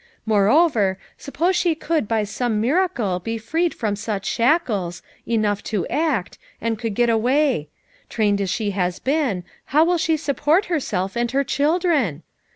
Moreover, 0.25 0.97
suppose 1.15 1.55
she 1.55 1.75
could 1.75 2.07
by 2.07 2.23
some 2.23 2.59
miracle 2.59 3.19
be 3.19 3.37
freed 3.37 3.71
from 3.75 3.95
such 3.95 4.25
shackles, 4.25 5.03
enough 5.27 5.61
to 5.65 5.85
act, 5.89 6.39
and 6.59 6.79
could 6.79 6.95
get 6.95 7.11
away; 7.11 7.69
trained 8.09 8.41
as 8.41 8.49
she 8.49 8.71
has 8.71 8.97
been, 8.97 9.43
how 9.65 9.83
will 9.85 9.99
she 9.99 10.17
support 10.17 10.65
herself 10.65 11.15
and 11.15 11.29
her 11.33 11.43
children? 11.43 12.23